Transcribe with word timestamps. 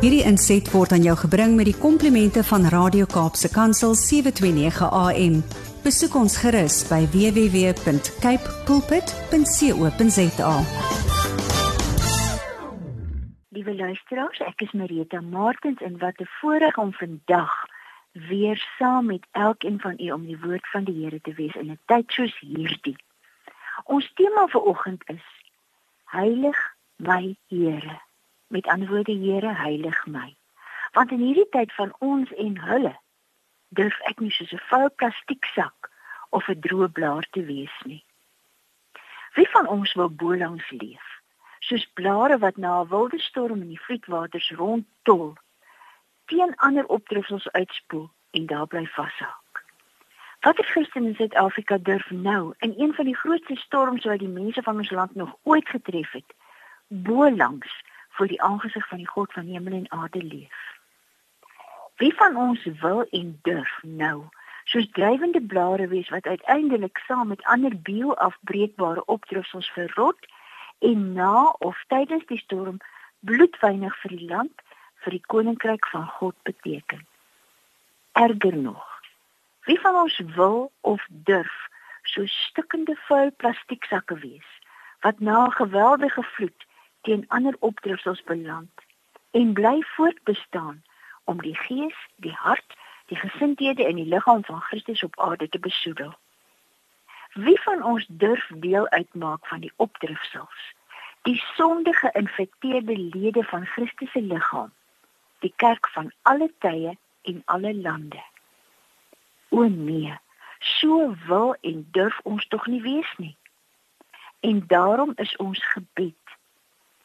Hierdie 0.00 0.22
inset 0.24 0.64
word 0.72 0.94
aan 0.96 1.02
jou 1.04 1.12
gebring 1.20 1.58
met 1.58 1.66
die 1.68 1.76
komplimente 1.76 2.40
van 2.48 2.62
Radio 2.72 3.04
Kaapse 3.04 3.50
Kansel 3.52 3.92
729 4.00 4.88
AM. 4.96 5.34
Besoek 5.84 6.16
ons 6.16 6.38
gerus 6.40 6.78
by 6.88 7.02
www.cape 7.12 8.54
pulpit.co.za. 8.64 10.54
Liewe 13.52 13.76
luisteraars, 13.76 14.40
ek 14.48 14.64
is 14.64 14.72
Marita 14.72 15.20
Martins 15.20 15.84
en 15.84 16.00
wat 16.00 16.16
'n 16.16 16.32
voorreg 16.40 16.80
om 16.80 16.96
vandag 16.96 17.52
weer 18.12 18.56
saam 18.80 19.12
met 19.12 19.26
elkeen 19.36 19.80
van 19.80 20.00
u 20.00 20.12
om 20.16 20.24
die 20.24 20.40
woord 20.40 20.64
van 20.72 20.84
die 20.88 21.04
Here 21.04 21.20
te 21.20 21.36
wees 21.36 21.54
in 21.54 21.76
'n 21.76 21.80
tyd 21.84 22.08
soos 22.08 22.40
hierdie. 22.40 22.96
Ons 23.84 24.12
tema 24.14 24.48
vir 24.48 24.62
oggend 24.62 25.02
is 25.12 25.26
Heilig 26.04 26.76
my 26.96 27.36
Here. 27.48 28.08
Met 28.50 28.66
ander 28.66 28.88
woorde, 28.88 29.12
Here, 29.12 29.54
heilig 29.54 30.06
my. 30.06 30.36
Want 30.92 31.10
in 31.10 31.20
hierdie 31.22 31.48
tyd 31.54 31.72
van 31.72 31.92
ons 31.98 32.32
en 32.34 32.56
hulle 32.58 32.96
durf 33.78 33.98
ek 34.10 34.18
nie 34.18 34.30
soos 34.34 34.52
'n 34.52 34.62
vuil 34.70 34.90
plastieksak 35.02 35.90
of 36.30 36.48
'n 36.48 36.60
droë 36.66 36.88
blaar 36.96 37.26
te 37.30 37.44
wees 37.50 37.76
nie. 37.84 38.02
Wie 39.34 39.48
van 39.50 39.66
ons 39.66 39.92
wil 39.94 40.10
bolangs 40.10 40.70
leef? 40.70 41.06
Soos 41.58 41.86
blare 42.00 42.38
wat 42.38 42.56
na 42.56 42.80
'n 42.80 42.88
wilde 42.88 43.18
storm 43.18 43.60
in 43.62 43.68
die 43.68 43.84
vloedwaters 43.84 44.50
rondtol, 44.50 45.36
teen 46.26 46.56
ander 46.56 46.86
opdrifsels 46.86 47.50
uitspoel 47.52 48.10
en 48.30 48.46
daar 48.46 48.66
bly 48.66 48.86
vashak. 48.86 49.64
Watter 50.40 50.64
Christen 50.64 51.04
in 51.04 51.14
Suid-Afrika 51.14 51.78
durf 51.78 52.10
nou 52.10 52.54
in 52.58 52.74
een 52.76 52.94
van 52.94 53.04
die 53.04 53.16
grootste 53.16 53.56
storms 53.56 54.04
wat 54.04 54.18
die 54.18 54.28
mense 54.28 54.62
van 54.62 54.76
ons 54.76 54.90
land 54.90 55.14
nog 55.14 55.36
ooit 55.42 55.68
getref 55.68 56.10
het, 56.10 56.34
bolangs 56.88 57.82
voor 58.20 58.28
die 58.28 58.42
aangesig 58.42 58.88
van 58.88 58.98
die 58.98 59.08
God 59.08 59.32
van 59.32 59.46
hemel 59.46 59.72
en 59.72 59.90
aarde 59.90 60.22
leef? 60.22 60.56
Wie 61.96 62.14
van 62.14 62.36
ons 62.36 62.64
wil 62.80 63.06
en 63.10 63.38
durf 63.42 63.78
nou 63.82 64.24
soos 64.64 64.90
drywende 64.92 65.40
blare 65.40 65.86
wees 65.88 66.08
wat 66.08 66.26
uiteindelik 66.26 67.00
saam 67.06 67.28
met 67.32 67.42
ander 67.42 67.80
bioafbreekbare 67.80 69.04
opdrifsels 69.04 69.70
verrot 69.70 70.28
en 70.78 71.12
na 71.12 71.44
of 71.48 71.84
tydens 71.88 72.26
die 72.26 72.38
storm 72.38 72.76
bloedwynig 73.20 73.96
vir 74.02 74.16
die 74.16 74.28
land 74.28 74.64
vir 75.00 75.16
die 75.16 75.24
koninkryk 75.26 75.88
van 75.88 76.06
God 76.20 76.36
beteken. 76.42 77.06
Erger 78.12 78.56
nog, 78.56 78.84
wie 79.64 79.80
van 79.80 79.96
ons 79.96 80.20
wil 80.36 80.72
of 80.80 81.06
durf 81.08 81.68
so 82.02 82.26
stukkende 82.26 83.00
vuil 83.08 83.32
plastieksakke 83.36 84.20
wees 84.28 84.56
wat 85.00 85.20
na 85.20 85.46
'n 85.46 85.60
geweldige 85.62 86.22
vloed 86.22 86.68
teen 87.00 87.24
ander 87.28 87.56
opdrifsels 87.58 88.22
beland 88.22 88.70
en 89.30 89.52
bly 89.52 89.82
voortbestaan 89.94 90.82
om 91.24 91.40
die 91.40 91.56
gees, 91.56 91.96
die 92.16 92.34
hart, 92.34 92.76
die 93.06 93.16
gesindhede 93.16 93.86
en 93.86 93.96
die 93.96 94.06
liggaam 94.06 94.44
van 94.44 94.60
Christus 94.60 95.02
op 95.02 95.20
aarde 95.20 95.48
te 95.48 95.58
besoedel. 95.58 96.14
Wie 97.32 97.60
van 97.60 97.82
ons 97.82 98.06
durf 98.08 98.50
deel 98.54 98.88
uitmaak 98.88 99.46
van 99.46 99.60
die 99.60 99.72
opdrifsels, 99.76 100.74
die 101.22 101.42
sondige 101.54 102.10
geïnfekteerde 102.10 102.96
lede 102.98 103.42
van 103.44 103.66
Christus 103.66 104.10
se 104.10 104.22
liggaam, 104.22 104.72
die 105.38 105.52
kerk 105.56 105.88
van 105.88 106.12
alle 106.22 106.50
tye 106.58 106.96
en 107.22 107.42
alle 107.44 107.74
lande? 107.74 108.22
O 109.48 109.68
nee, 109.68 110.18
so 110.58 111.14
wil 111.26 111.54
en 111.60 111.88
durf 111.90 112.20
ons 112.22 112.46
tog 112.48 112.66
nie 112.66 112.82
wees 112.82 113.14
nie. 113.16 113.36
En 114.40 114.66
daarom 114.66 115.12
is 115.16 115.36
ons 115.36 115.64
gebed 115.64 116.19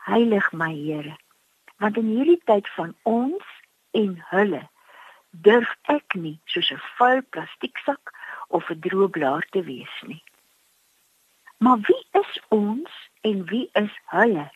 Heilig 0.05 0.51
my 0.51 0.73
Here. 0.73 1.17
Want 1.77 1.97
in 1.97 2.09
hierdie 2.13 2.41
tyd 2.45 2.67
van 2.75 2.91
ons 3.09 3.45
en 3.91 4.11
hulle 4.29 4.59
durf 5.47 5.71
ek 5.93 6.13
nie 6.25 6.37
soos 6.53 6.69
'n 6.75 6.81
vuil 6.97 7.21
plastieksak 7.35 8.13
of 8.47 8.69
'n 8.69 8.83
droë 8.85 9.07
blaar 9.15 9.45
te 9.55 9.63
wees 9.69 9.95
nie. 10.11 10.21
Maar 11.57 11.79
wie 11.89 12.03
is 12.21 12.39
ons 12.49 12.91
en 13.21 13.45
wie 13.45 13.69
is 13.73 13.95
hulle? 14.13 14.51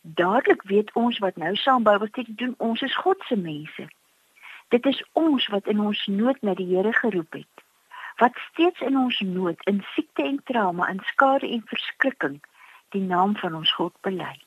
Dadelik 0.00 0.62
weet 0.62 0.92
ons 0.92 1.18
wat 1.18 1.36
nou 1.36 1.56
saam 1.56 1.82
Bybelstudie 1.82 2.34
doen, 2.34 2.54
ons 2.58 2.82
is 2.82 2.96
God 2.96 3.20
se 3.28 3.36
mense. 3.36 3.88
Dit 4.68 4.86
is 4.86 5.04
ons 5.12 5.46
wat 5.46 5.66
in 5.66 5.80
ons 5.80 6.06
nood 6.06 6.42
na 6.42 6.54
die 6.54 6.70
Here 6.72 6.92
geroep 6.92 7.32
het. 7.32 7.64
Wat 8.16 8.40
steeds 8.50 8.80
in 8.80 8.96
ons 8.96 9.20
nood, 9.20 9.60
in 9.64 9.84
siekte 9.94 10.22
en 10.22 10.40
trauma, 10.44 10.88
in 10.88 11.00
skade 11.04 11.48
en 11.48 11.62
verskrikking 11.66 12.40
die 12.88 13.02
naam 13.02 13.36
van 13.36 13.54
ons 13.54 13.72
God 13.74 13.94
bely. 14.00 14.40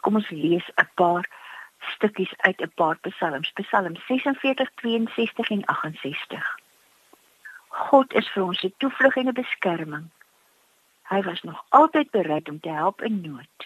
Kom 0.00 0.14
ons 0.14 0.30
lees 0.30 0.66
'n 0.76 0.88
paar 0.94 1.28
stukkies 1.94 2.32
uit 2.36 2.60
'n 2.60 2.72
paar 2.74 2.98
psalms, 2.98 3.50
Psalm 3.52 3.96
46, 3.96 4.70
62 4.74 5.50
en 5.50 5.64
68. 5.64 6.58
God 7.68 8.12
is 8.12 8.28
vir 8.28 8.44
ons 8.44 8.62
'n 8.64 8.74
toevlug 8.76 9.16
en 9.16 9.28
'n 9.28 9.32
beskerming. 9.42 10.10
Hy 11.02 11.22
was 11.22 11.42
nog 11.42 11.64
altyd 11.68 12.10
bereid 12.10 12.48
om 12.48 12.60
te 12.60 12.68
help 12.68 13.02
in 13.02 13.20
nood. 13.20 13.58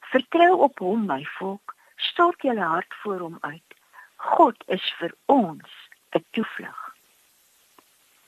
Vertrou 0.00 0.58
op 0.58 0.78
hom, 0.78 1.06
my 1.06 1.24
volk, 1.24 1.74
stort 1.96 2.42
julle 2.42 2.64
hart 2.64 2.94
voor 3.02 3.18
hom 3.18 3.38
uit. 3.40 3.74
God 4.16 4.56
is 4.66 4.94
vir 4.98 5.14
ons 5.26 5.70
'n 6.10 6.24
toevlug. 6.30 6.94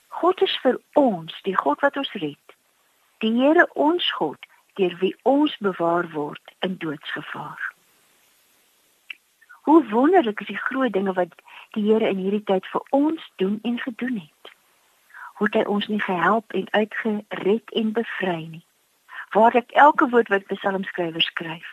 God 0.07 0.41
is 0.41 0.57
vir 0.61 0.79
ons, 0.93 1.41
die 1.41 1.57
God 1.57 1.79
wat 1.79 1.97
ons 1.97 2.11
red 2.11 2.52
die 3.23 3.31
Here 3.31 3.63
ons 3.73 4.03
God 4.19 4.41
deur 4.75 4.95
wie 4.99 5.13
ons 5.23 5.53
bewaar 5.63 6.09
word 6.11 6.55
in 6.59 6.75
doodsgevaar. 6.77 7.61
Hoe 9.63 9.79
wonderlik 9.89 10.41
is 10.43 10.49
die 10.51 10.59
groot 10.59 10.91
dinge 10.93 11.13
wat 11.13 11.37
die 11.77 11.85
Here 11.85 12.09
in 12.09 12.19
hierdie 12.19 12.43
tyd 12.43 12.67
vir 12.73 12.83
ons 12.89 13.29
doen 13.39 13.59
en 13.63 13.79
gedoen 13.79 14.17
het. 14.25 14.51
Hoe 15.39 15.47
hy 15.55 15.63
ons 15.75 15.87
nie 15.87 16.01
gehelp 16.03 16.51
en 16.51 16.67
uitgered 16.71 17.71
en 17.71 17.95
bevry 17.95 18.41
nie. 18.57 18.65
Waar 19.31 19.55
ek 19.55 19.71
elke 19.71 20.09
woord 20.11 20.27
wat 20.33 20.51
psalmskrywers 20.51 21.31
skryf, 21.31 21.69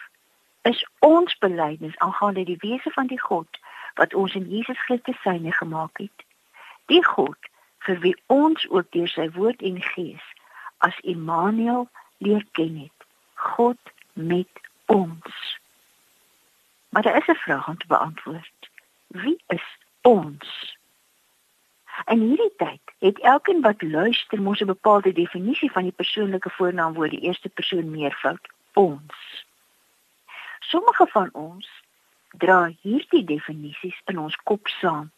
is 0.62 0.86
ons 1.02 1.34
belydenis 1.42 1.98
aangaande 1.98 2.46
die 2.46 2.60
wese 2.62 2.94
van 2.94 3.10
die 3.10 3.20
God 3.20 3.58
wat 3.98 4.14
ons 4.14 4.38
in 4.38 4.46
Jesus 4.48 4.78
Christus 4.86 5.18
syne 5.26 5.52
gemaak 5.52 5.98
het. 5.98 6.26
Die 6.86 7.02
God 7.04 7.50
vir 7.88 7.98
wie 8.06 8.16
ons 8.30 8.68
ook 8.70 8.86
deur 8.94 9.10
sy 9.10 9.26
woord 9.34 9.66
en 9.66 9.82
gees 9.82 10.29
as 10.80 11.00
Immanuel 11.00 11.88
leer 12.18 12.44
ken 12.52 12.76
het. 12.76 13.06
God 13.34 13.78
met 14.12 14.60
ons. 14.86 15.58
Maar 16.88 17.02
daar 17.02 17.16
is 17.16 17.26
'n 17.26 17.44
vraag 17.44 17.68
om 17.68 17.78
te 17.78 17.86
beantwoord. 17.86 18.70
Wie 19.06 19.42
is 19.46 19.78
ons? 20.00 20.76
In 22.04 22.20
hierdie 22.20 22.54
tyd 22.56 22.80
het 22.98 23.18
elkeen 23.20 23.60
wat 23.60 23.82
luister 23.82 24.42
mos 24.42 24.60
'n 24.60 24.66
bepaalde 24.66 25.12
definisie 25.12 25.70
van 25.72 25.82
die 25.82 25.92
persoonlike 25.92 26.50
voornaamwoord 26.50 27.10
die 27.10 27.20
eerste 27.20 27.48
persoon 27.48 27.90
meervoud 27.90 28.48
ons. 28.72 29.44
Sommige 30.58 31.06
van 31.06 31.28
ons 31.32 31.68
dra 32.30 32.72
hierdie 32.80 33.24
definisies 33.24 34.00
in 34.04 34.18
ons 34.18 34.36
kop 34.36 34.68
saam. 34.68 35.10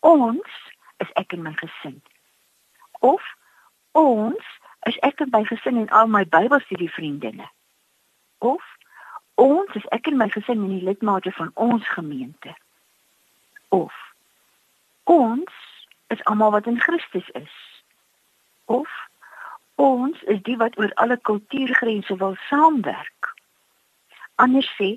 Ons 0.00 0.72
is 0.96 1.12
ek 1.12 1.32
en 1.32 1.42
my 1.42 1.52
gesin. 1.52 2.02
Of 3.00 3.22
ons 3.92 4.44
is 4.86 4.98
ek 5.02 5.20
en 5.20 5.30
my 5.34 5.42
gesin 5.44 5.80
en 5.82 5.88
al 5.88 6.06
my 6.06 6.24
Bybelstudie 6.30 6.90
vriendinne. 6.90 7.48
Of 8.38 8.62
ons 9.34 9.74
is 9.74 9.86
ek 9.96 10.06
en 10.06 10.18
my 10.20 10.28
gesin 10.30 10.62
en 10.62 10.70
die 10.70 10.84
lidmate 10.86 11.32
van 11.34 11.50
ons 11.54 11.88
gemeente. 11.88 12.54
Of 13.68 13.94
ons 15.10 15.52
is 16.14 16.22
almal 16.24 16.54
wat 16.54 16.66
in 16.70 16.80
Christus 16.80 17.28
is. 17.38 17.56
Of 18.64 18.90
ons 19.74 20.22
is 20.22 20.38
die 20.42 20.56
wat 20.56 20.78
oor 20.78 20.94
alle 20.94 21.18
kultuurgrense 21.18 22.16
wil 22.22 22.36
saamwerk. 22.48 23.34
Anders 24.34 24.70
sê 24.78 24.96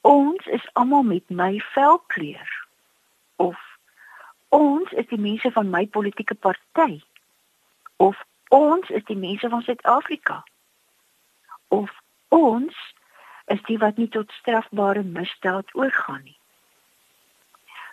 ons 0.00 0.46
is 0.46 0.68
almal 0.72 1.02
met 1.02 1.30
my 1.30 1.58
velkleur. 1.74 2.54
Of 3.36 3.58
ons 4.48 4.92
is 4.92 5.10
die 5.10 5.18
mense 5.18 5.50
van 5.50 5.70
my 5.70 5.86
politieke 5.86 6.34
party. 6.34 7.02
Of 7.96 8.22
ons 8.54 8.88
is 8.88 9.04
die 9.04 9.16
mense 9.16 9.48
van 9.48 9.62
Suid-Afrika. 9.62 10.44
Of 11.68 11.90
ons 12.28 12.76
is 13.46 13.62
die 13.68 13.78
wat 13.78 13.96
nie 13.96 14.08
tot 14.08 14.32
strafbare 14.40 15.02
misdaad 15.02 15.74
oorgaan 15.74 16.22
nie. 16.24 16.38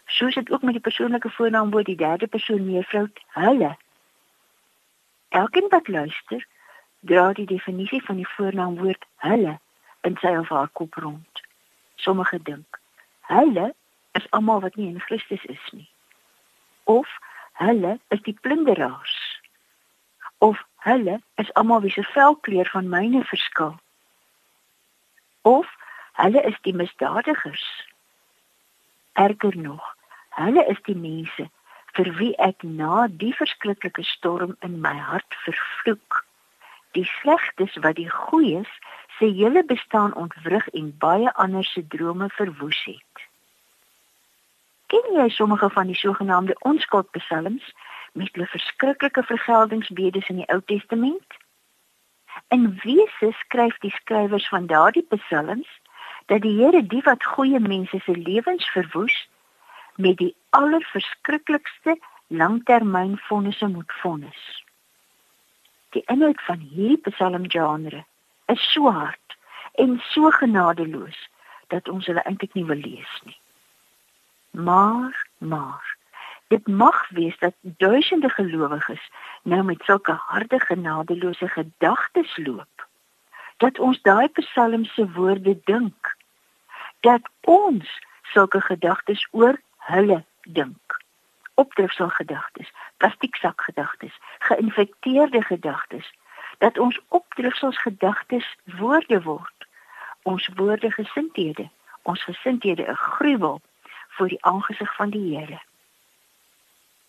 Soos 0.06 0.36
dit 0.36 0.52
ook 0.52 0.62
met 0.62 0.78
die 0.78 0.84
persoonlike 0.88 1.30
voornaamwoord 1.30 1.86
die 1.86 1.96
derde 1.96 2.28
persoon 2.28 2.66
mevrou 2.66 3.08
hulle. 3.38 3.78
Elkeen 5.30 5.70
wat 5.70 5.88
luister, 5.88 6.46
dra 7.00 7.32
die 7.34 7.46
definisie 7.46 8.04
van 8.04 8.20
die 8.20 8.28
voornaamwoord 8.36 9.06
hulle 9.26 9.60
in 10.02 10.18
sy 10.22 10.36
of 10.38 10.50
haar 10.50 10.70
kop 10.74 10.94
rond. 10.94 11.44
Sommige 11.96 12.42
dink 12.44 12.80
hulle 13.32 13.74
is 14.12 14.30
almal 14.36 14.60
wat 14.60 14.76
nie 14.76 14.90
in 14.92 15.00
Christus 15.00 15.44
is 15.46 15.66
nie. 15.72 15.90
Of 16.84 17.08
hulle 17.64 18.00
is 18.08 18.22
die 18.28 18.38
plunderaars 18.42 19.16
of 20.42 20.58
hulle 20.88 21.20
is 21.42 21.54
almal 21.54 21.86
wie 21.86 21.94
se 21.94 22.04
velkleur 22.14 22.70
van 22.74 22.90
myne 22.90 23.24
verskil. 23.30 23.76
Of 25.42 25.70
Hulle 26.22 26.42
is 26.44 26.58
die 26.62 26.74
misdadigers. 26.74 27.64
Erger 29.14 29.58
nog, 29.58 29.96
hulle 30.30 30.66
is 30.66 30.82
die 30.86 30.96
mense 30.96 31.48
vir 31.96 32.10
wie 32.20 32.34
ek 32.48 32.64
na 32.64 33.08
die 33.24 33.32
verskriklike 33.36 34.04
storm 34.08 34.54
in 34.68 34.78
my 34.84 34.94
hart 35.08 35.38
vervloek. 35.46 36.20
Die 36.96 37.08
slegtes 37.22 37.76
wat 37.86 37.98
die 37.98 38.10
goeies 38.12 38.70
se 39.18 39.32
hele 39.40 39.64
bestaan 39.68 40.14
ontwrig 40.14 40.68
en 40.78 40.94
baie 40.98 41.34
ander 41.46 41.66
se 41.66 41.84
drome 41.96 42.30
verwoes 42.38 42.84
het. 42.86 43.26
Ken 44.94 45.12
jy 45.16 45.28
sommige 45.30 45.70
van 45.70 45.92
die 45.92 46.00
sogenaamde 46.00 46.56
onskuldpsalms 46.60 47.74
met 48.12 48.30
hulle 48.34 48.48
verskriklike 48.48 49.24
vergeldingsbedes 49.24 50.30
in 50.30 50.42
die 50.42 50.50
Ou 50.54 50.62
Testament? 50.66 51.38
In 52.48 52.80
wese 52.84 53.32
skryf 53.44 53.78
die 53.84 53.94
skrywers 53.96 54.48
van 54.50 54.68
daardie 54.68 55.06
psalms 55.16 55.68
dat 56.26 56.42
die 56.42 56.56
Here 56.60 56.84
die 56.84 57.02
wat 57.04 57.24
goeie 57.26 57.60
mense 57.60 58.00
se 58.06 58.16
lewens 58.18 58.70
verwoes 58.72 59.18
met 59.96 60.18
die 60.18 60.36
allerverskriklikste 60.50 61.98
langtermynvonnisse 62.28 63.68
moet 63.68 63.92
vonnis. 64.02 64.64
Die 65.90 66.04
inhoud 66.06 66.42
van 66.48 66.60
hierdie 66.60 67.12
psalmgenre 67.12 68.06
is 68.46 68.72
so 68.74 68.92
hard 68.92 69.38
en 69.84 70.00
so 70.12 70.32
genadeloos 70.32 71.20
dat 71.68 71.90
ons 71.90 72.08
hulle 72.08 72.24
eintlik 72.24 72.54
nie 72.56 72.66
wil 72.68 72.80
lees 72.80 73.18
nie. 73.28 73.38
Maar, 74.52 75.28
maar 75.38 75.98
dit 76.52 76.68
mag 76.68 77.10
wees 77.10 77.38
dat 77.40 77.54
duisende 77.62 78.30
gelowiges 78.30 79.04
nou 79.44 79.64
met 79.64 79.84
sulke 79.88 80.12
harde 80.12 80.60
genadeloose 80.60 81.48
gedagtes 81.48 82.38
loop 82.38 82.88
dat 83.64 83.80
ons 83.80 84.02
daai 84.02 84.28
psalm 84.40 84.86
se 84.86 85.06
woorde 85.12 85.54
dink 85.64 86.16
dat 87.00 87.30
ons 87.42 88.00
sulke 88.34 88.62
gedagtes 88.62 89.28
oor 89.32 89.60
hulle 89.78 90.24
dink. 90.42 91.00
Opdrifsel 91.54 92.10
gedagtes, 92.10 92.72
plastieksak 92.98 93.62
gedagtes, 93.62 94.20
geïnfekteerde 94.40 95.42
gedagtes 95.42 96.14
dat 96.58 96.78
ons 96.78 97.00
opdrifsels 97.08 97.82
gedagtes 97.82 98.56
woorde 98.66 99.22
word. 99.22 99.68
Ons 100.22 100.50
woorde 100.56 100.92
gesindhede, 100.92 101.70
ons 102.02 102.24
gesindhede 102.24 102.86
'n 102.88 102.96
gruwel 102.96 103.62
voor 104.08 104.28
die 104.28 104.44
aangesig 104.46 104.96
van 104.96 105.10
die 105.10 105.38
Here. 105.38 105.62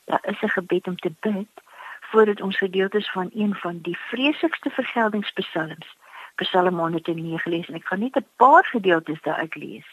Daar 0.04 0.24
is 0.26 0.40
'n 0.42 0.48
gebed 0.48 0.86
om 0.86 0.96
te 0.96 1.12
bid 1.20 1.52
voordat 2.00 2.40
ons 2.40 2.56
gedeeltes 2.56 3.10
van 3.10 3.30
een 3.34 3.54
van 3.54 3.78
die 3.78 3.96
vreeslikste 3.96 4.70
vergeldingspsalms, 4.70 5.96
Psalm 6.34 6.78
109 6.78 7.50
lees 7.50 7.68
en 7.68 7.74
ek 7.74 7.86
gaan 7.86 7.98
net 7.98 8.16
'n 8.16 8.26
paar 8.36 8.64
gedeeltes 8.64 9.20
daaruit 9.22 9.54
lees. 9.54 9.90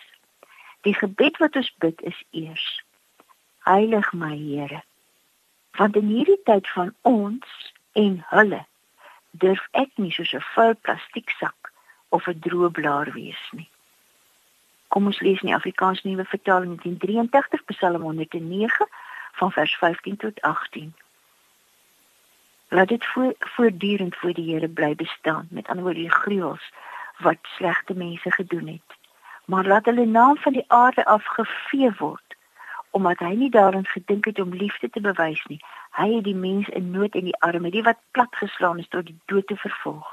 Die 0.81 0.93
gebed 0.93 1.37
wat 1.37 1.55
ons 1.55 1.73
bid 1.77 2.01
is 2.01 2.23
eers: 2.31 2.83
Heilig 3.63 4.13
my 4.13 4.37
Here. 4.37 4.83
Want 5.71 5.95
in 5.95 6.07
hierdie 6.07 6.41
tyd 6.43 6.69
van 6.69 6.95
ons 7.01 7.73
en 7.91 8.23
hulle 8.29 8.65
durf 9.31 9.67
ek 9.71 9.91
nie 9.95 10.11
soos 10.11 10.33
'n 10.33 10.41
vuil 10.55 10.75
plastieksak 10.81 11.71
of 12.09 12.27
'n 12.27 12.39
droë 12.39 12.71
blaar 12.71 13.11
wees 13.11 13.43
nie. 13.51 13.69
Kom 14.87 15.05
ons 15.05 15.19
lees 15.19 15.41
in 15.41 15.47
die 15.47 15.55
Afrikaans 15.55 16.03
Nuwe 16.03 16.25
Vertaling 16.25 16.79
1983 16.81 17.65
Psalm 17.65 18.01
109 18.01 18.87
van 19.39 19.51
vers 19.51 19.75
15 19.75 20.17
tot 20.17 20.41
18. 20.41 20.93
Laat 22.67 22.87
dit 22.87 23.05
voor, 23.05 23.33
voortdurend 23.39 24.15
voor 24.15 24.33
die 24.33 24.53
Here 24.53 24.67
bly 24.67 24.95
bestaan. 24.95 25.47
Met 25.49 25.67
ander 25.67 25.83
woorde 25.83 25.99
die 25.99 26.11
gruwels 26.11 26.71
wat 27.17 27.37
slegte 27.41 27.93
mense 27.93 28.31
gedoen 28.31 28.67
het. 28.67 28.97
Maar 29.45 29.65
laat 29.65 29.85
hulle 29.85 30.05
naam 30.05 30.37
van 30.37 30.53
die 30.53 30.65
aarde 30.67 31.05
af 31.05 31.25
gevee 31.25 31.91
word 31.97 32.27
omdat 32.91 33.19
hy 33.19 33.35
nie 33.37 33.49
daarin 33.53 33.85
gedink 33.85 34.25
het 34.25 34.39
om 34.39 34.53
liefde 34.53 34.89
te 34.89 35.01
bewys 35.01 35.43
nie. 35.45 35.59
Hy 35.93 36.07
het 36.15 36.23
die 36.23 36.35
mens 36.35 36.67
in 36.73 36.89
nood 36.91 37.13
en 37.13 37.27
die 37.27 37.37
arme 37.45 37.69
die 37.69 37.83
wat 37.85 37.99
platgeslaan 38.17 38.79
is 38.81 38.87
tot 38.89 39.05
die 39.05 39.19
dood 39.25 39.45
te 39.47 39.55
vervolg. 39.55 40.07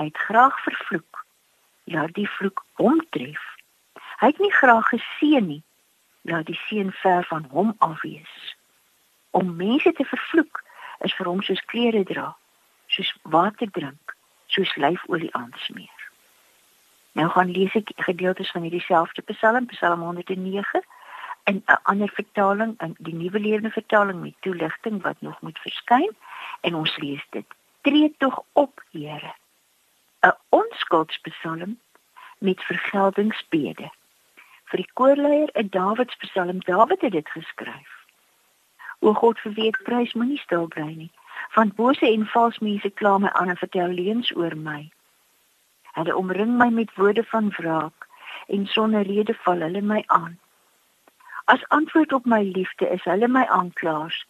Hy 0.00 0.04
het 0.08 0.16
graag 0.16 0.56
vervloek. 0.64 1.24
Laat 1.84 2.14
die 2.16 2.28
vloek 2.38 2.64
hom 2.80 3.04
tref. 3.10 3.44
Hy 4.24 4.32
het 4.32 4.40
nie 4.40 4.52
graag 4.52 4.88
geseën 4.88 5.46
nie 5.46 5.62
laat 6.28 6.46
die 6.46 6.60
seën 6.66 6.92
ver 7.02 7.24
van 7.30 7.46
hom 7.52 7.74
af 7.78 8.02
wees 8.02 8.56
om 9.30 9.56
mense 9.56 9.92
te 9.92 10.04
vervloek 10.04 10.62
is 11.06 11.14
vir 11.20 11.30
hom 11.30 11.42
soos 11.42 11.64
klere 11.72 12.04
dra 12.12 12.32
soos 12.96 13.14
water 13.36 13.70
drink 13.78 14.16
soos 14.46 14.76
lyfolie 14.76 15.32
aansmeer 15.32 15.98
Nou 17.18 17.30
gaan 17.34 17.50
lees 17.50 17.74
ek 17.74 17.90
gedeeltes 18.06 18.50
van 18.54 18.62
hierdie 18.62 18.84
selfde 18.84 19.22
Psalm, 19.32 19.66
Psalm 19.66 20.02
109 20.06 20.82
in 21.50 21.62
'n 21.66 21.78
ander 21.82 22.10
vertaling, 22.14 22.74
in 22.80 22.94
die 22.98 23.14
Nuwe 23.14 23.40
Lewende 23.40 23.70
Vertaling 23.70 24.20
met 24.22 24.34
toelichting 24.40 25.02
wat 25.02 25.20
nog 25.20 25.40
moet 25.40 25.58
verskyn 25.58 26.16
en 26.60 26.74
ons 26.74 26.96
lees 26.96 27.24
dit. 27.30 27.46
Tree 27.80 28.14
tog 28.18 28.42
op, 28.52 28.82
Here. 28.90 29.34
'n 30.20 30.36
Onskuldspsalm 30.48 31.80
met 32.38 32.62
vergeldingsbede. 32.62 33.90
Vir 34.70 34.82
die 34.82 34.90
koorleier 35.00 35.50
'n 35.54 35.68
Dawidspsalm. 35.70 36.60
Dawid 36.60 37.00
het 37.00 37.12
dit 37.12 37.28
geskryf. 37.28 37.92
O 39.00 39.14
God, 39.14 39.38
vir 39.40 39.52
wie 39.52 39.70
prys, 39.70 40.12
moenie 40.14 40.38
stil 40.38 40.66
bly 40.66 40.92
nie. 40.94 41.10
Want 41.54 41.74
bose 41.74 42.06
en 42.06 42.26
vals 42.26 42.58
mense 42.58 42.90
kla 42.90 43.18
my 43.18 43.30
aan 43.30 43.48
en 43.48 43.56
vertel 43.56 43.88
leuns 43.88 44.34
oor 44.36 44.56
my. 44.56 44.90
Hulle 45.92 46.16
omring 46.16 46.56
my 46.58 46.68
met 46.70 46.94
woorde 46.94 47.24
van 47.24 47.50
wraak 47.56 48.08
en 48.46 48.66
sonder 48.66 49.02
rede 49.02 49.34
val 49.44 49.60
hulle 49.66 49.80
my 49.80 50.02
aan. 50.06 50.38
As 51.44 51.68
antwoord 51.68 52.12
op 52.12 52.24
my 52.24 52.42
liefde 52.42 52.88
is 52.88 53.04
hulle 53.04 53.28
my 53.28 53.44
aanklaers 53.46 54.26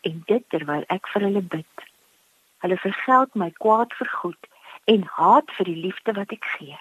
en 0.00 0.22
dit 0.26 0.44
terwyl 0.48 0.84
ek 0.88 1.08
vir 1.14 1.26
hulle 1.28 1.42
bid. 1.42 1.84
Hulle 2.64 2.78
vergeld 2.78 3.34
my 3.34 3.50
kwaad 3.50 3.92
vir 3.98 4.08
goed 4.22 4.48
en 4.84 5.04
haat 5.18 5.52
vir 5.58 5.68
die 5.68 5.80
liefde 5.84 6.16
wat 6.16 6.32
ek 6.32 6.48
gee. 6.56 6.78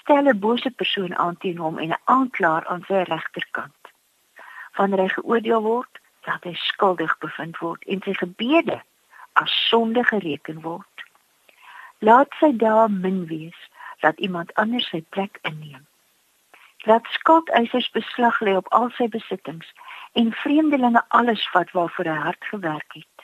Stel 0.00 0.28
'n 0.28 0.38
bose 0.38 0.70
persoon 0.70 1.16
aan 1.16 1.36
teen 1.36 1.58
hom 1.58 1.78
en 1.78 1.90
'n 1.90 2.02
aanklaer 2.04 2.66
aan 2.66 2.84
sy 2.88 3.02
regterkant. 3.12 3.82
Wanneer 4.76 4.98
hy 4.98 5.08
geoordeel 5.08 5.62
word, 5.62 5.98
laat 6.26 6.44
hy 6.44 6.54
skuldig 6.54 7.18
bevind 7.18 7.58
word 7.58 7.84
en 7.84 8.02
sy 8.04 8.12
gebede 8.12 8.82
as 9.32 9.68
sonde 9.68 10.04
gereken 10.04 10.60
word. 10.60 10.96
Laat 11.98 12.32
sy 12.40 12.52
daar 12.56 12.90
min 12.90 13.26
wees 13.26 13.60
dat 14.00 14.18
iemand 14.18 14.54
anders 14.54 14.88
sy 14.88 15.04
plek 15.08 15.38
inneem. 15.42 15.86
Laat 16.88 17.06
skuldeisers 17.10 17.90
beslag 17.90 18.40
lê 18.40 18.56
op 18.56 18.68
al 18.68 18.90
sy 18.96 19.08
besittings 19.08 19.72
en 20.12 20.32
vreemdelinge 20.32 21.02
alles 21.08 21.48
vat 21.54 21.70
waarvoor 21.70 22.10
hy 22.10 22.18
hard 22.26 22.44
gewerk 22.52 22.92
het. 22.92 23.16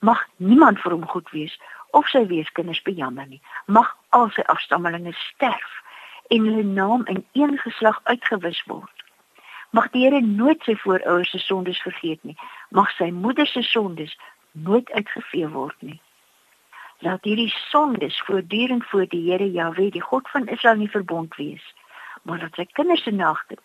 Mag 0.00 0.26
niemand 0.36 0.80
vir 0.80 0.92
hom 0.92 1.06
goed 1.08 1.30
wees 1.30 1.54
of 1.96 2.08
sy 2.08 2.26
weeskinders 2.26 2.82
bejammer 2.82 3.26
nie. 3.26 3.40
Mag 3.66 3.96
al 4.16 4.28
sy 4.34 4.44
afstammelinge 4.52 5.12
sterf 5.12 5.78
en 6.30 6.46
hulle 6.46 6.66
naam 6.66 7.06
in 7.06 7.24
een 7.32 7.58
geslag 7.58 8.00
uitgewis 8.02 8.62
word. 8.66 9.06
Mag 9.70 9.90
die 9.94 10.04
Here 10.04 10.20
nooit 10.20 10.62
sy 10.66 10.74
voorouers 10.82 11.30
se 11.30 11.38
sondes 11.38 11.82
vergeet 11.82 12.22
nie. 12.26 12.38
Mag 12.70 12.90
sy 12.98 13.10
moeder 13.14 13.46
se 13.46 13.62
sondes 13.62 14.16
nooit 14.52 14.90
uitgevee 14.90 15.48
word 15.48 15.76
nie 15.86 16.00
laat 17.00 17.24
hierdie 17.24 17.52
sondes 17.70 18.20
voortdurend 18.20 18.84
voor 18.86 19.06
die 19.08 19.30
Here 19.30 19.50
Jahwe, 19.50 19.90
die 19.90 20.02
God 20.02 20.28
van 20.28 20.46
Israel 20.46 20.76
nie 20.76 20.90
verbond 20.90 21.36
wees, 21.36 21.74
maar 22.22 22.38
dat 22.38 22.54
sy 22.54 22.66
kinders 22.72 23.02
se 23.02 23.12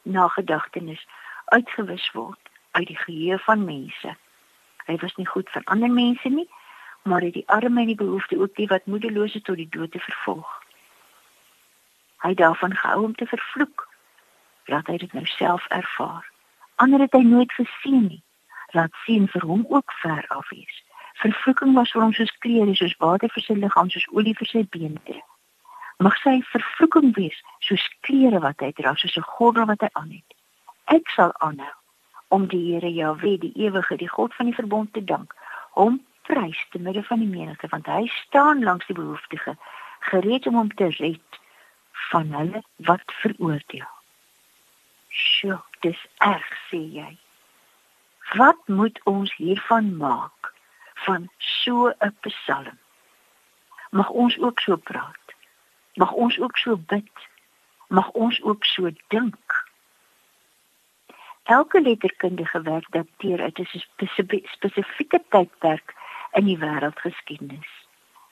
nagedagtenis 0.03 1.07
uitgewis 1.45 2.05
word 2.13 2.51
uit 2.71 2.87
die 2.87 2.97
geheue 2.97 3.39
van 3.39 3.65
mense. 3.65 4.15
Hy 4.87 4.95
was 5.01 5.15
nie 5.15 5.27
goed 5.27 5.49
vir 5.51 5.65
ander 5.65 5.91
mense 5.91 6.29
nie, 6.29 6.47
maar 7.03 7.21
het 7.21 7.35
die 7.35 7.47
arme 7.51 7.81
en 7.81 7.91
die 7.91 7.99
behoefte 7.99 8.39
ook 8.39 8.55
die 8.55 8.69
wat 8.71 8.85
moedelose 8.85 9.41
tot 9.41 9.59
die 9.59 9.69
dood 9.69 9.91
te 9.91 9.99
vervolg. 9.99 10.47
Hy 12.25 12.33
daarvan 12.33 12.75
gehou 12.75 13.03
om 13.03 13.15
te 13.15 13.25
vervloek. 13.25 13.87
Laat 14.65 14.87
hy 14.87 14.97
dit 14.97 15.11
nou 15.13 15.25
self 15.25 15.65
ervaar. 15.67 16.31
Ander 16.75 16.99
het 16.99 17.13
hy 17.13 17.21
nooit 17.21 17.51
gesien 17.53 18.07
nie. 18.07 18.23
Laat 18.73 18.95
sien 19.05 19.27
vir 19.29 19.45
hom 19.45 19.65
ook 19.69 19.93
ver 20.01 20.25
af 20.33 20.49
wees. 20.49 20.79
Vervloeking 21.21 21.75
was 21.77 21.93
vir 21.93 22.01
hom 22.01 22.15
soos 22.17 22.33
klere, 22.41 22.73
soos 22.75 22.95
water 22.97 23.29
vir 23.29 23.45
sy 23.45 23.59
liggaam, 23.59 23.93
soos 23.93 24.07
olie 24.09 24.33
vir 24.41 24.49
sy 24.49 24.63
bene. 24.73 25.21
Mag 26.01 26.17
sy 26.23 26.39
vervloeking 26.49 27.13
wees 27.19 27.37
soos 27.67 27.85
klere 28.07 28.41
wat 28.41 28.65
hy 28.65 28.71
dra, 28.81 28.95
soos 28.95 29.17
'n 29.21 29.29
gordel 29.37 29.69
wat 29.69 29.85
hy 29.85 29.89
aan 29.93 30.11
het. 30.17 30.35
Ek 30.97 31.09
sal 31.09 31.31
aanhou 31.39 31.75
om 32.27 32.47
die 32.47 32.73
Here 32.73 32.93
Jahwe, 32.93 33.37
die 33.37 33.53
ewige, 33.55 33.97
die 33.97 34.09
God 34.09 34.33
van 34.33 34.45
die 34.45 34.57
verbond 34.57 34.93
te 34.93 35.03
dank, 35.03 35.35
hom 35.77 36.01
prys 36.23 36.65
te 36.71 36.79
midde 36.79 37.03
van 37.03 37.19
die 37.19 37.33
menigte, 37.37 37.67
want 37.69 37.85
hy 37.85 38.07
staan 38.07 38.63
langs 38.63 38.85
die 38.85 38.97
behoeftige, 38.97 39.57
gereed 39.99 40.47
om 40.47 40.55
hom 40.55 40.73
te 40.73 40.89
red 40.97 41.39
van 42.09 42.33
hulle 42.33 42.63
wat 42.75 43.13
veroordeel. 43.21 43.91
Sjoe, 45.09 45.61
dis 45.79 46.01
erg, 46.17 46.51
sê 46.69 46.81
jy. 46.99 47.13
Wat 48.35 48.67
moet 48.67 48.99
ons 49.03 49.35
hiervan 49.35 49.97
maak? 49.97 50.55
van 50.95 51.29
so 51.37 51.93
'n 51.99 52.15
psalm. 52.19 52.77
Mag 53.89 54.09
ons 54.09 54.39
ook 54.39 54.59
so 54.59 54.75
praat. 54.75 55.25
Mag 55.93 56.11
ons 56.11 56.39
ook 56.39 56.57
so 56.57 56.77
bid. 56.77 57.11
mag 57.87 58.09
ons 58.09 58.41
ook 58.41 58.65
so 58.65 58.89
dink. 59.07 59.69
Elke 61.43 61.81
letterkundige 61.81 62.61
werk 62.61 62.87
dateer 62.89 63.41
uit 63.41 63.59
'n 63.59 64.43
spesifieke 64.45 65.23
tydperk 65.29 65.93
in 66.31 66.45
die 66.45 66.57
wêreldgeskiedenis. 66.57 67.84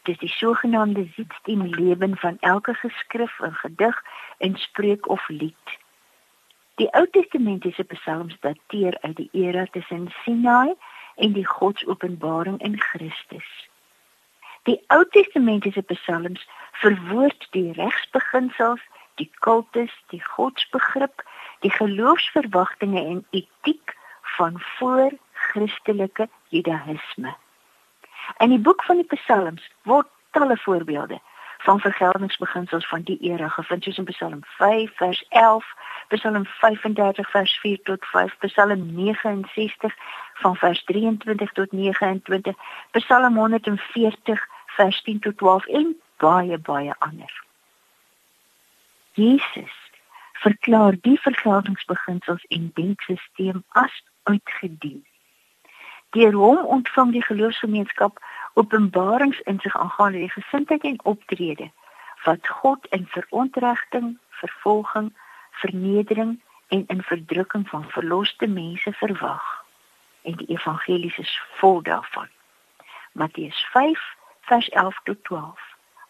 Dis 0.03 0.17
die 0.17 0.29
sogenaamde 0.29 1.07
Sitzstem-lewen 1.15 2.17
van 2.17 2.37
elke 2.39 2.73
geskrif, 2.73 3.39
'n 3.39 3.53
gedig, 3.53 4.03
en 4.37 4.55
spreek 4.55 5.09
of 5.09 5.27
lied. 5.27 5.67
Die 6.75 6.89
Ou 6.93 7.07
Testamentiese 7.07 7.83
psalms 7.83 8.39
dateer 8.39 8.97
uit 9.01 9.15
die 9.15 9.29
era 9.31 9.65
tussen 9.65 10.13
Sinai 10.23 10.73
en 11.15 11.31
die 11.31 11.45
Godsopenbaring 11.45 12.61
in 12.61 12.79
Christus. 12.79 13.69
Die 14.63 14.83
Ou 14.87 15.05
Testamentiese 15.05 15.81
psalms 15.81 16.47
verwoord 16.71 17.47
die 17.51 17.71
regsbeginsels, 17.71 18.81
die 19.15 19.31
kultus, 19.39 19.93
die 20.09 20.23
godsbegrip, 20.23 21.23
die 21.59 21.71
geloofsverwagtinge 21.71 23.05
en 23.05 23.25
etiek 23.29 23.95
van 24.37 24.59
voor-Christelike 24.59 26.29
Judaïsme. 26.49 27.35
In 28.37 28.49
die 28.49 28.59
boek 28.59 28.83
van 28.83 29.01
die 29.01 29.17
Psalms 29.17 29.69
word 29.83 30.07
talle 30.31 30.57
voorbeelde 30.57 31.19
van 31.63 31.79
vergeldingsbeginsels 31.79 32.87
van 32.87 33.01
die 33.01 33.17
era 33.21 33.47
gevind 33.47 33.83
soos 33.83 33.97
in 33.97 34.05
Psalm 34.05 34.39
5 34.43 34.95
vers 34.95 35.25
11, 35.29 35.65
Psalm 36.07 36.45
35 36.45 37.29
vers 37.29 37.59
4 37.59 37.81
tot 37.83 38.05
5, 38.05 38.37
Psalm 38.39 38.83
69 38.95 39.95
van 40.33 40.55
vers 40.55 40.83
23 40.83 41.51
tot 41.51 41.71
29, 41.71 42.55
Psalm 42.91 43.37
140 43.37 44.47
vers 44.65 45.01
10 45.01 45.19
tot 45.19 45.37
12 45.37 45.65
en 45.65 45.95
baie 46.17 46.57
baie 46.57 46.95
ander. 46.99 47.43
Jesus 49.13 49.79
verklaar 50.33 50.95
die 51.01 51.19
vergeldingsbeginsels 51.19 52.45
en 52.47 52.71
denkstelsel 52.73 53.63
as 53.69 54.03
uitgedien 54.23 55.05
Deur 56.13 56.33
hom 56.37 56.57
ontvang 56.57 57.11
die 57.11 57.23
geloofsgemeenskap 57.25 58.19
openbarings 58.53 59.39
in 59.49 59.59
sig 59.59 59.77
aangaande 59.77 60.17
die 60.17 60.29
gesindheid 60.29 60.83
en 60.83 60.99
optrede 61.03 61.71
wat 62.23 62.47
God 62.47 62.85
in 62.89 63.07
verontrechting, 63.09 64.17
vervolging, 64.29 65.13
vernedering 65.51 66.41
en 66.67 66.83
in 66.87 67.01
verdrukking 67.01 67.69
van 67.69 67.89
verloste 67.89 68.47
mense 68.47 68.93
verwag. 68.93 69.65
En 70.21 70.35
die 70.35 70.47
evangelies 70.47 71.17
is 71.17 71.41
vol 71.57 71.81
daarvan. 71.81 72.29
Matteus 73.11 73.65
5 73.71 74.15
vers 74.41 74.69
11 74.69 74.99
tot 75.03 75.23
12, 75.23 75.59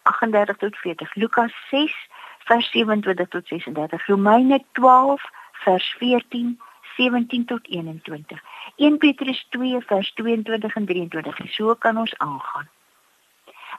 38 0.02 0.58
tot 0.58 0.78
40, 0.78 1.16
Lukas 1.16 1.54
6 1.70 1.96
vers 2.40 2.72
27 2.72 3.28
tot 3.28 3.48
36, 3.48 4.06
Romeine 4.06 4.64
12 4.72 5.24
vers 5.52 5.96
14 5.98 6.60
17 6.98 7.46
tot 7.46 7.68
21. 7.68 8.44
1 8.76 8.98
Petrus 8.98 9.48
2 9.50 9.82
vers 9.82 10.14
22 10.14 10.76
en 10.76 10.86
23. 10.86 11.40
En 11.40 11.48
so 11.48 11.76
kan 11.76 11.98
ons 11.98 12.18
aangaan. 12.18 12.70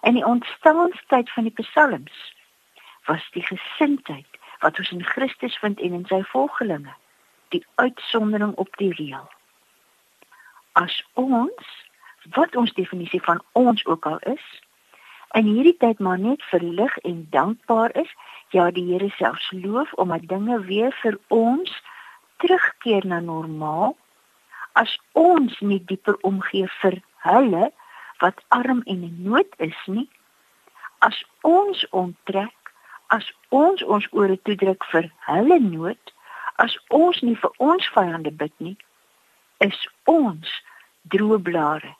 In 0.03 0.15
die 0.15 0.27
ontstaansheid 0.27 1.33
van 1.33 1.43
die 1.43 1.53
psalms 1.53 2.35
was 3.05 3.31
die 3.31 3.43
gesindheid 3.43 4.39
wat 4.59 4.79
ons 4.79 4.91
in 4.91 5.05
Christus 5.05 5.57
vind 5.59 5.81
en 5.81 5.93
in 5.93 6.07
sy 6.09 6.23
volgelinge 6.33 6.95
die 7.49 7.65
uitsondering 7.75 8.55
op 8.61 8.77
die 8.77 8.93
reël. 8.95 9.29
As 10.73 11.05
ons 11.13 11.73
wat 12.35 12.57
ons 12.57 12.73
definisie 12.73 13.21
van 13.23 13.43
ons 13.53 13.85
ook 13.87 14.07
al 14.07 14.19
is, 14.19 14.45
in 15.39 15.47
hierdie 15.51 15.77
tyd 15.79 15.99
maar 15.99 16.19
net 16.19 16.43
verlig 16.51 16.97
en 16.97 17.27
dankbaar 17.31 17.95
is, 18.01 18.11
ja 18.55 18.71
die 18.71 18.85
Here 18.93 19.11
selfs 19.19 19.51
loof 19.51 19.93
omdat 19.93 20.29
dinge 20.29 20.61
weer 20.65 20.95
vir 21.03 21.19
ons 21.29 21.73
terugkeer 22.43 23.07
na 23.07 23.21
normaal 23.21 23.97
as 24.73 24.99
ons 25.13 25.61
nie 25.61 25.81
dieper 25.91 26.19
omgee 26.23 26.69
vir 26.81 26.99
hulle 27.27 27.71
wat 28.23 28.43
arm 28.49 28.83
en 28.87 29.03
in 29.07 29.17
nood 29.29 29.51
is 29.59 29.81
nie. 29.87 30.09
As 30.99 31.17
ons 31.43 31.87
onttrek 31.91 32.55
as 33.15 33.27
ons 33.49 33.83
ons 33.83 34.07
ore 34.13 34.37
toedruk 34.49 34.85
vir 34.93 35.11
hulle 35.29 35.59
nood 35.61 36.13
as 36.65 36.77
ons 36.99 37.21
nie 37.23 37.37
vir 37.43 37.53
ons 37.69 37.89
vyande 37.97 38.33
bid 38.43 38.55
nie 38.67 38.77
is 39.67 39.79
ons 40.11 40.55
droë 41.15 41.41
blare 41.49 41.93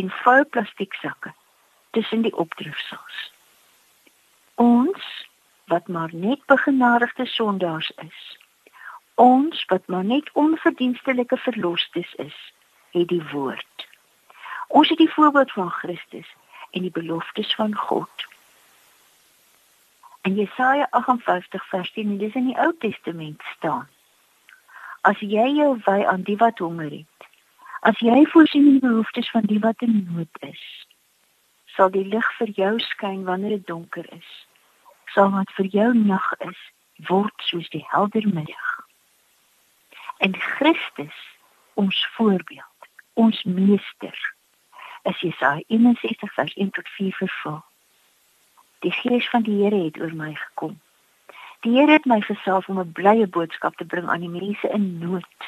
en 0.00 0.12
vuil 0.22 0.44
plastieksakke 0.54 1.32
tussen 1.96 2.22
die 2.26 2.34
opdrifsels. 2.44 3.18
Ons 4.62 5.08
wat 5.72 5.88
maar 5.88 6.14
net 6.14 6.44
begenadigde 6.52 7.26
sondaars 7.26 7.90
is 8.04 8.22
Ons 9.22 9.64
wat 9.64 9.86
maar 9.86 10.04
net 10.04 10.30
onverdienstelike 10.32 11.36
verlosters 11.36 12.14
is, 12.14 12.38
het 12.90 13.08
die 13.08 13.22
woord. 13.30 13.86
Ons 14.68 14.88
het 14.88 14.98
die 14.98 15.12
voorbeeld 15.12 15.52
van 15.52 15.70
Christus 15.70 16.26
en 16.70 16.82
die 16.82 16.90
beloftes 16.90 17.54
van 17.54 17.76
God. 17.76 18.26
In 20.22 20.34
Jesaja 20.34 20.88
58 20.90 21.68
vers 21.68 21.92
10, 21.92 22.18
dis 22.18 22.34
in 22.34 22.50
die 22.50 22.58
Ou 22.58 22.72
Testament 22.78 23.42
staan. 23.54 23.86
As 25.00 25.22
jy 25.22 25.46
jou 25.54 25.70
wy 25.86 26.02
aan 26.02 26.26
die 26.26 26.38
wat 26.42 26.58
honger 26.58 26.90
het, 26.90 27.30
as 27.80 28.02
jy 28.02 28.26
voorsien 28.34 28.66
die 28.72 28.82
behoeftes 28.82 29.30
van 29.30 29.46
die 29.46 29.62
wat 29.62 29.86
in 29.86 30.02
nood 30.10 30.46
is, 30.50 30.66
sal 31.78 31.94
die 31.94 32.08
lig 32.10 32.34
vir 32.40 32.50
jou 32.58 32.74
skyn 32.90 33.22
wanneer 33.30 33.60
dit 33.60 33.66
donker 33.70 34.12
is. 34.18 34.30
Sal 35.14 35.30
wat 35.38 35.58
vir 35.60 35.70
jou 35.78 35.90
nag 35.94 36.32
is, 36.50 36.70
word 37.06 37.50
soos 37.52 37.70
die 37.70 37.86
helder 37.94 38.26
middag 38.26 38.81
in 40.22 40.36
Christus 40.36 41.14
ons 41.74 42.08
voorbeeld, 42.14 42.88
ons 43.12 43.42
meester. 43.42 44.34
As 45.02 45.18
Jesaja 45.20 45.62
61 45.66 46.34
vers 46.34 46.54
1 46.54 46.70
tot 46.70 46.88
4 46.88 47.12
vervul. 47.12 47.58
Die 48.86 48.92
Gees 48.92 49.28
van 49.30 49.42
die 49.42 49.56
Here 49.62 49.80
het 49.84 49.98
oor 49.98 50.14
my 50.14 50.30
gekom. 50.34 50.78
Die 51.66 51.74
Here 51.74 51.96
het 51.98 52.06
my 52.06 52.20
gesalf 52.20 52.68
om 52.68 52.78
'n 52.78 52.92
blye 52.92 53.26
boodskap 53.26 53.76
te 53.76 53.84
bring 53.84 54.08
aan 54.08 54.20
die 54.20 54.28
mense 54.28 54.68
in 54.68 54.98
nood. 54.98 55.38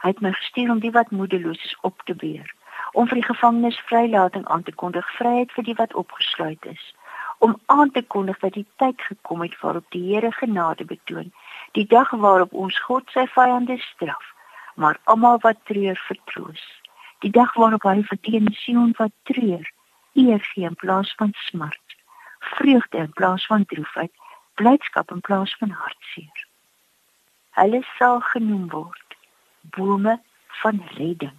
Hy 0.00 0.08
het 0.08 0.20
my 0.20 0.32
gestuur 0.32 0.70
om 0.70 0.80
die 0.80 0.96
wat 0.96 1.10
moedeloos 1.10 1.64
is 1.64 1.76
op 1.80 2.02
te 2.04 2.14
beur, 2.14 2.54
om 2.92 3.08
vir 3.08 3.20
die 3.20 3.28
gevangenes 3.32 3.80
vrylating 3.80 4.46
aan 4.46 4.62
te 4.62 4.72
kondig, 4.72 5.12
vryheid 5.16 5.52
vir 5.52 5.64
die 5.64 5.74
wat 5.74 5.94
opgesluit 5.94 6.64
is, 6.64 6.94
om 7.38 7.60
aan 7.66 7.90
te 7.90 8.02
kondig 8.02 8.38
dat 8.38 8.52
die 8.52 8.66
tyd 8.76 9.00
gekom 9.00 9.40
het 9.40 9.60
waarop 9.60 9.84
die 9.88 10.14
Here 10.14 10.32
genade 10.32 10.84
betoon 10.84 11.32
die 11.72 11.86
dag 11.86 12.10
waarop 12.10 12.52
ons 12.52 12.78
God 12.86 13.10
sy 13.14 13.26
vyande 13.30 13.78
straf, 13.78 14.24
maar 14.74 14.98
almal 15.04 15.38
wat 15.44 15.58
treur 15.70 15.98
vertroos. 16.08 16.62
Die 17.22 17.30
dag 17.30 17.54
waarop 17.54 17.84
hy 17.86 18.00
vir 18.08 18.18
die 18.26 18.40
Sion 18.58 18.94
wat 18.98 19.12
treur, 19.30 19.66
eer 20.18 20.42
gee 20.50 20.66
in 20.66 20.74
plaas 20.74 21.12
van 21.20 21.34
smart, 21.46 21.96
vreugde 22.56 22.98
in 22.98 23.12
plaas 23.12 23.46
van 23.46 23.66
droefheid, 23.70 24.12
blydskap 24.58 25.12
in 25.14 25.20
plaas 25.20 25.54
van 25.60 25.70
hartseer. 25.70 26.46
Hulle 27.60 27.84
sal 27.98 28.20
genoem 28.32 28.66
word 28.72 29.16
bome 29.76 30.18
van 30.62 30.82
redding. 30.96 31.38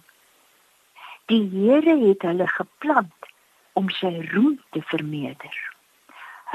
Die 1.28 1.44
Here 1.52 1.96
het 2.06 2.24
hulle 2.24 2.48
geplant 2.48 3.30
om 3.72 3.88
sy 3.90 4.14
roem 4.32 4.60
te 4.70 4.82
vermeerder. 4.82 5.54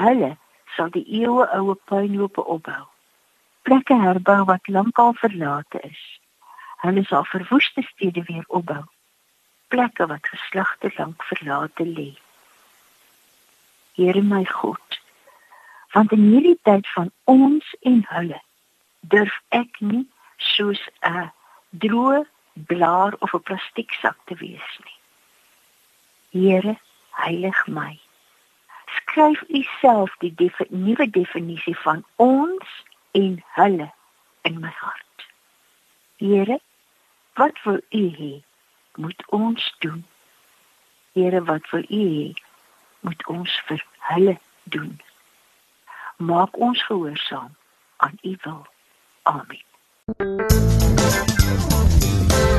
Hulle 0.02 0.36
sal 0.74 0.90
die 0.94 1.04
eeue 1.20 1.46
oue 1.54 1.74
puinhope 1.90 2.44
opbou 2.44 2.86
plekke 3.68 3.96
herbou 4.00 4.44
wat 4.44 4.68
lankal 4.68 5.12
verlate 5.12 5.80
is. 5.80 6.20
Hulle 6.80 7.02
sal 7.04 7.24
verwoeste 7.24 7.82
stede 7.82 8.22
weer 8.24 8.44
opbou. 8.46 8.84
Plekke 9.68 10.06
wat 10.06 10.24
geslagte 10.26 10.90
lank 10.96 11.24
verlate 11.28 11.84
lê. 11.84 12.14
Here 13.92 14.22
my 14.22 14.44
God, 14.44 15.00
want 15.92 16.12
in 16.16 16.24
hierdie 16.30 16.56
tyd 16.62 16.88
van 16.94 17.12
ons 17.24 17.74
en 17.90 18.00
hulle 18.08 18.40
durf 19.12 19.36
ek 19.60 19.80
nie 19.90 20.06
soos 20.54 20.80
'n 21.04 21.28
droë 21.84 22.24
blaar 22.72 23.12
of 23.20 23.34
'n 23.34 23.46
plastieksak 23.48 24.16
te 24.24 24.34
wees 24.34 24.72
nie. 24.84 24.98
Here, 26.40 26.78
heilig 27.10 27.66
my. 27.66 27.98
Skryf 28.96 29.42
u 29.48 29.62
self 29.80 30.10
die 30.18 30.34
defi 30.34 30.64
nuwe 30.68 31.10
definisie 31.10 31.76
van 31.76 32.04
ons 32.16 32.68
en 33.10 33.44
hulle 33.54 33.92
in 34.42 34.60
my 34.60 34.72
hart. 34.80 35.26
Here, 36.16 36.60
wat 37.34 37.62
wil 37.64 37.80
U 37.90 38.04
hê 38.18 38.42
moet 38.94 39.22
ons 39.26 39.74
doen? 39.78 40.04
Here, 41.12 41.42
wat 41.44 41.70
wil 41.70 41.84
U 41.88 42.02
hê 42.16 42.34
moet 43.00 43.26
ons 43.26 43.60
vir 43.66 43.84
hulle 44.10 44.38
doen? 44.62 45.00
Maak 46.16 46.58
ons 46.58 46.82
gehoorsaam 46.82 47.54
aan 47.96 48.18
U 48.22 48.36
wil. 48.42 48.66
Amen. 49.22 49.67